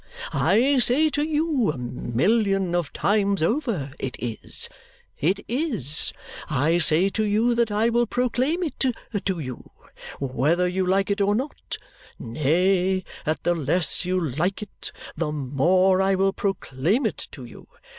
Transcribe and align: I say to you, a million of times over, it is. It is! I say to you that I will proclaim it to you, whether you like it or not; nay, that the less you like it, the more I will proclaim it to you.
I 0.33 0.79
say 0.79 1.11
to 1.11 1.21
you, 1.21 1.69
a 1.69 1.77
million 1.77 2.73
of 2.73 2.91
times 2.91 3.43
over, 3.43 3.91
it 3.99 4.15
is. 4.17 4.67
It 5.19 5.41
is! 5.47 6.11
I 6.49 6.79
say 6.79 7.09
to 7.09 7.23
you 7.23 7.53
that 7.53 7.69
I 7.69 7.89
will 7.89 8.07
proclaim 8.07 8.63
it 8.63 8.83
to 9.19 9.39
you, 9.39 9.69
whether 10.19 10.67
you 10.67 10.87
like 10.87 11.11
it 11.11 11.21
or 11.21 11.35
not; 11.35 11.77
nay, 12.17 13.03
that 13.25 13.43
the 13.43 13.53
less 13.53 14.03
you 14.03 14.19
like 14.19 14.63
it, 14.63 14.91
the 15.15 15.31
more 15.31 16.01
I 16.01 16.15
will 16.15 16.33
proclaim 16.33 17.05
it 17.05 17.27
to 17.33 17.45
you. 17.45 17.67